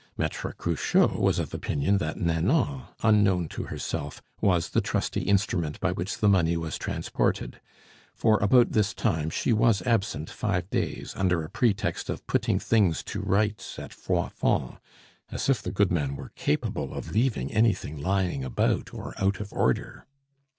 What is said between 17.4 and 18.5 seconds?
anything lying